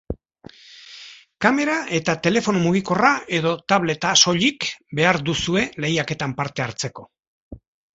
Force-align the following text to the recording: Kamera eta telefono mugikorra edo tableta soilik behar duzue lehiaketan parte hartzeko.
Kamera 1.45 1.75
eta 1.99 2.15
telefono 2.29 2.63
mugikorra 2.65 3.13
edo 3.41 3.53
tableta 3.75 4.17
soilik 4.25 4.71
behar 5.03 5.25
duzue 5.31 5.67
lehiaketan 5.83 6.39
parte 6.45 6.69
hartzeko. 6.71 7.11